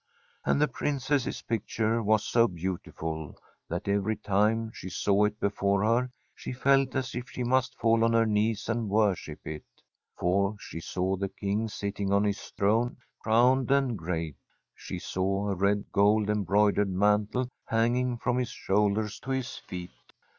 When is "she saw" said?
4.73-5.25, 10.59-11.17, 14.73-15.49